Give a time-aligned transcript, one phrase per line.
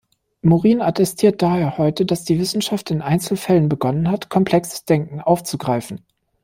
[0.41, 6.03] Morin attestiert daher heute, dass die Wissenschaft in Einzelfällen begonnen hat, komplexes Denken aufzugreifen.